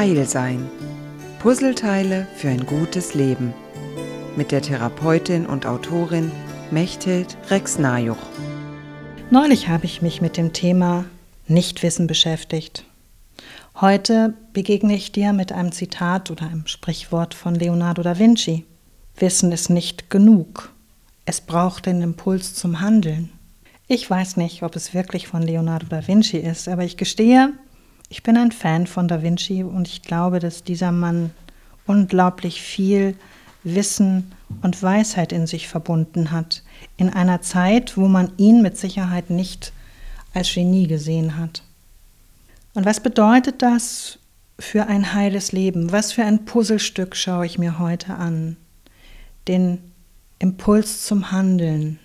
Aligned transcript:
Heil 0.00 0.24
sein. 0.24 0.66
Puzzleteile 1.40 2.26
für 2.34 2.48
ein 2.48 2.64
gutes 2.64 3.12
Leben. 3.12 3.52
Mit 4.34 4.50
der 4.50 4.62
Therapeutin 4.62 5.44
und 5.44 5.66
Autorin 5.66 6.32
Mechthild 6.70 7.36
Rex-Najuch. 7.50 8.16
Neulich 9.30 9.68
habe 9.68 9.84
ich 9.84 10.00
mich 10.00 10.22
mit 10.22 10.38
dem 10.38 10.54
Thema 10.54 11.04
Nichtwissen 11.48 12.06
beschäftigt. 12.06 12.86
Heute 13.78 14.32
begegne 14.54 14.94
ich 14.94 15.12
dir 15.12 15.34
mit 15.34 15.52
einem 15.52 15.70
Zitat 15.70 16.30
oder 16.30 16.46
einem 16.46 16.66
Sprichwort 16.66 17.34
von 17.34 17.54
Leonardo 17.54 18.02
da 18.02 18.18
Vinci. 18.18 18.64
Wissen 19.18 19.52
ist 19.52 19.68
nicht 19.68 20.08
genug. 20.08 20.72
Es 21.26 21.42
braucht 21.42 21.84
den 21.84 22.00
Impuls 22.00 22.54
zum 22.54 22.80
Handeln. 22.80 23.32
Ich 23.86 24.08
weiß 24.08 24.38
nicht, 24.38 24.62
ob 24.62 24.76
es 24.76 24.94
wirklich 24.94 25.28
von 25.28 25.42
Leonardo 25.42 25.84
da 25.90 26.08
Vinci 26.08 26.38
ist, 26.38 26.68
aber 26.68 26.84
ich 26.84 26.96
gestehe, 26.96 27.52
ich 28.10 28.24
bin 28.24 28.36
ein 28.36 28.52
Fan 28.52 28.88
von 28.88 29.06
Da 29.08 29.22
Vinci 29.22 29.62
und 29.62 29.86
ich 29.88 30.02
glaube, 30.02 30.40
dass 30.40 30.64
dieser 30.64 30.90
Mann 30.90 31.30
unglaublich 31.86 32.60
viel 32.60 33.16
Wissen 33.62 34.32
und 34.62 34.82
Weisheit 34.82 35.32
in 35.32 35.46
sich 35.46 35.68
verbunden 35.68 36.32
hat, 36.32 36.64
in 36.96 37.08
einer 37.08 37.40
Zeit, 37.40 37.96
wo 37.96 38.08
man 38.08 38.32
ihn 38.36 38.62
mit 38.62 38.76
Sicherheit 38.76 39.30
nicht 39.30 39.72
als 40.34 40.52
Genie 40.52 40.88
gesehen 40.88 41.38
hat. 41.38 41.62
Und 42.74 42.84
was 42.84 43.00
bedeutet 43.00 43.62
das 43.62 44.18
für 44.58 44.86
ein 44.88 45.14
heiles 45.14 45.52
Leben? 45.52 45.92
Was 45.92 46.12
für 46.12 46.24
ein 46.24 46.44
Puzzlestück 46.44 47.14
schaue 47.14 47.46
ich 47.46 47.58
mir 47.58 47.78
heute 47.78 48.14
an? 48.14 48.56
Den 49.46 49.78
Impuls 50.40 51.06
zum 51.06 51.30
Handeln. 51.30 52.00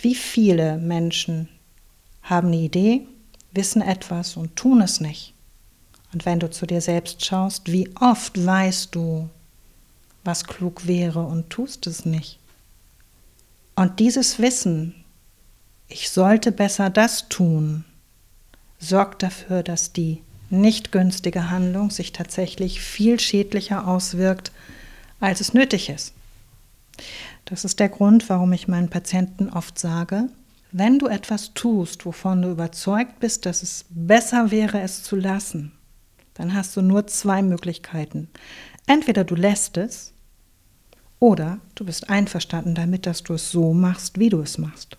Wie 0.00 0.14
viele 0.14 0.78
Menschen 0.78 1.48
haben 2.22 2.48
eine 2.48 2.56
Idee, 2.56 3.06
wissen 3.52 3.82
etwas 3.82 4.36
und 4.36 4.56
tun 4.56 4.80
es 4.80 5.00
nicht. 5.00 5.34
Und 6.12 6.26
wenn 6.26 6.40
du 6.40 6.50
zu 6.50 6.66
dir 6.66 6.80
selbst 6.80 7.24
schaust, 7.24 7.70
wie 7.72 7.88
oft 8.00 8.44
weißt 8.44 8.94
du, 8.94 9.28
was 10.24 10.44
klug 10.44 10.86
wäre 10.86 11.20
und 11.22 11.50
tust 11.50 11.86
es 11.86 12.04
nicht. 12.04 12.38
Und 13.74 13.98
dieses 13.98 14.38
Wissen, 14.38 14.94
ich 15.88 16.10
sollte 16.10 16.52
besser 16.52 16.90
das 16.90 17.28
tun, 17.28 17.84
sorgt 18.78 19.22
dafür, 19.22 19.62
dass 19.62 19.92
die 19.92 20.22
nicht 20.50 20.92
günstige 20.92 21.50
Handlung 21.50 21.90
sich 21.90 22.12
tatsächlich 22.12 22.80
viel 22.80 23.18
schädlicher 23.18 23.88
auswirkt, 23.88 24.52
als 25.18 25.40
es 25.40 25.54
nötig 25.54 25.88
ist. 25.88 26.12
Das 27.46 27.64
ist 27.64 27.80
der 27.80 27.88
Grund, 27.88 28.28
warum 28.28 28.52
ich 28.52 28.68
meinen 28.68 28.90
Patienten 28.90 29.48
oft 29.48 29.78
sage, 29.78 30.28
wenn 30.72 30.98
du 30.98 31.06
etwas 31.06 31.52
tust, 31.54 32.06
wovon 32.06 32.42
du 32.42 32.50
überzeugt 32.50 33.20
bist, 33.20 33.46
dass 33.46 33.62
es 33.62 33.84
besser 33.90 34.50
wäre, 34.50 34.80
es 34.80 35.02
zu 35.02 35.16
lassen, 35.16 35.72
dann 36.34 36.54
hast 36.54 36.76
du 36.76 36.82
nur 36.82 37.06
zwei 37.06 37.42
Möglichkeiten. 37.42 38.28
Entweder 38.86 39.24
du 39.24 39.34
lässt 39.34 39.76
es 39.76 40.12
oder 41.18 41.58
du 41.74 41.84
bist 41.84 42.08
einverstanden 42.08 42.74
damit, 42.74 43.06
dass 43.06 43.22
du 43.22 43.34
es 43.34 43.50
so 43.50 43.74
machst, 43.74 44.18
wie 44.18 44.30
du 44.30 44.40
es 44.40 44.58
machst. 44.58 44.96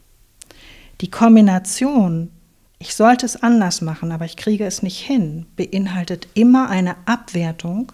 Die 1.01 1.09
Kombination, 1.09 2.29
ich 2.77 2.93
sollte 2.93 3.25
es 3.25 3.41
anders 3.41 3.81
machen, 3.81 4.11
aber 4.11 4.25
ich 4.25 4.37
kriege 4.37 4.65
es 4.65 4.83
nicht 4.83 4.99
hin, 4.99 5.47
beinhaltet 5.55 6.27
immer 6.35 6.69
eine 6.69 6.95
Abwertung, 7.05 7.91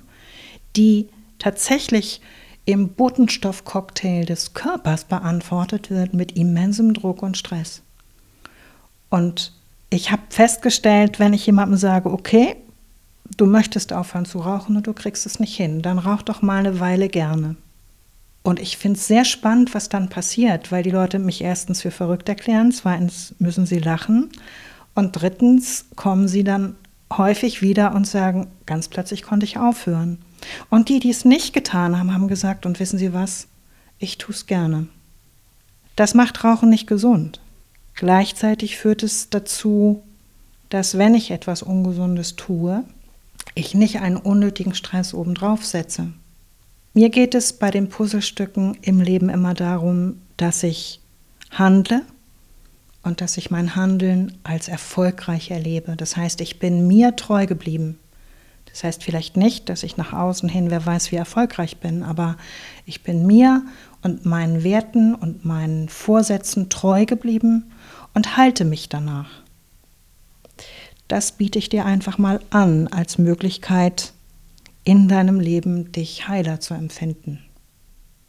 die 0.76 1.08
tatsächlich 1.40 2.22
im 2.70 2.90
Botenstoffcocktail 2.90 4.26
des 4.26 4.54
Körpers 4.54 5.04
beantwortet 5.04 5.90
wird 5.90 6.14
mit 6.14 6.34
immensem 6.34 6.94
Druck 6.94 7.24
und 7.24 7.36
Stress. 7.36 7.82
Und 9.10 9.54
ich 9.90 10.12
habe 10.12 10.22
festgestellt, 10.30 11.20
wenn 11.20 11.34
ich 11.34 11.48
jemandem 11.48 11.80
sage, 11.80 12.12
okay, 12.12 12.56
du 13.38 13.48
möchtest 13.48 13.92
aufhören 13.92 14.26
zu 14.26 14.38
rauchen 14.38 14.78
und 14.78 14.86
du 14.86 14.94
kriegst 14.94 15.26
es 15.26 15.40
nicht 15.40 15.58
hin, 15.58 15.82
dann 15.82 15.98
rauch 15.98 16.22
doch 16.22 16.44
mal 16.44 16.60
eine 16.60 16.80
Weile 16.80 17.08
gerne. 17.10 17.56
Und 18.44 18.60
ich 18.60 18.78
finde 18.78 19.00
es 19.00 19.08
sehr 19.08 19.26
spannend, 19.26 19.74
was 19.74 19.90
dann 19.90 20.10
passiert, 20.10 20.72
weil 20.72 20.84
die 20.84 20.92
Leute 20.92 21.18
mich 21.18 21.42
erstens 21.42 21.82
für 21.82 21.90
verrückt 21.90 22.30
erklären, 22.30 22.72
zweitens 22.72 23.34
müssen 23.40 23.66
sie 23.66 23.80
lachen 23.80 24.30
und 24.94 25.14
drittens 25.14 25.86
kommen 25.96 26.28
sie 26.28 26.44
dann 26.44 26.76
häufig 27.12 27.64
wieder 27.64 27.96
und 27.96 28.06
sagen, 28.06 28.46
ganz 28.68 28.90
plötzlich 28.90 29.24
konnte 29.24 29.48
ich 29.48 29.58
aufhören. 29.58 30.20
Und 30.70 30.90
die, 30.90 31.00
die 31.00 31.10
es 31.10 31.26
nicht 31.26 31.54
getan 31.54 31.98
haben, 31.98 32.14
haben 32.14 32.28
gesagt, 32.28 32.66
und 32.66 32.80
wissen 32.80 33.00
Sie 33.00 33.14
was, 33.14 33.48
ich 33.98 34.18
tue 34.18 34.34
es 34.34 34.46
gerne. 34.46 34.88
Das 35.96 36.14
macht 36.14 36.44
Rauchen 36.44 36.70
nicht 36.70 36.88
gesund. 36.88 37.42
Gleichzeitig 37.96 38.78
führt 38.78 39.04
es 39.04 39.30
dazu, 39.30 40.02
dass 40.70 40.98
wenn 40.98 41.16
ich 41.16 41.32
etwas 41.32 41.62
Ungesundes 41.62 42.36
tue, 42.38 42.84
ich 43.56 43.74
nicht 43.74 44.00
einen 44.00 44.18
unnötigen 44.18 44.74
Stress 44.74 45.14
obendrauf 45.14 45.66
setze. 45.66 46.14
Mir 46.94 47.10
geht 47.10 47.36
es 47.36 47.54
bei 47.54 47.72
den 47.72 47.90
Puzzlestücken 47.90 48.78
im 48.82 49.02
Leben 49.02 49.30
immer 49.30 49.54
darum, 49.54 50.22
dass 50.38 50.64
ich 50.64 51.02
handle 51.52 52.02
und 53.04 53.22
dass 53.22 53.38
ich 53.38 53.52
mein 53.52 53.76
Handeln 53.76 54.38
als 54.44 54.68
erfolgreich 54.68 55.52
erlebe. 55.52 55.96
Das 55.96 56.16
heißt, 56.16 56.42
ich 56.42 56.60
bin 56.60 56.88
mir 56.88 57.16
treu 57.16 57.46
geblieben. 57.46 57.98
Das 58.72 58.84
heißt 58.84 59.04
vielleicht 59.04 59.38
nicht, 59.38 59.70
dass 59.70 59.84
ich 59.84 59.98
nach 59.98 60.14
außen 60.14 60.48
hin, 60.48 60.70
wer 60.70 60.86
weiß, 60.86 61.12
wie 61.12 61.16
erfolgreich 61.16 61.78
bin, 61.78 62.04
aber 62.04 62.38
ich 62.86 63.04
bin 63.04 63.26
mir 63.26 63.64
und 64.02 64.26
meinen 64.26 64.64
Werten 64.64 65.16
und 65.16 65.46
meinen 65.46 65.90
Vorsätzen 65.90 66.70
treu 66.70 67.06
geblieben 67.06 67.72
und 68.14 68.38
halte 68.38 68.66
mich 68.66 68.90
danach. 68.90 69.30
Das 71.08 71.32
biete 71.32 71.58
ich 71.58 71.70
dir 71.70 71.86
einfach 71.86 72.18
mal 72.18 72.40
an 72.52 72.88
als 72.88 73.18
Möglichkeit, 73.18 74.14
in 74.84 75.08
deinem 75.08 75.40
Leben 75.40 75.92
dich 75.92 76.28
heiler 76.28 76.60
zu 76.60 76.74
empfinden. 76.74 77.40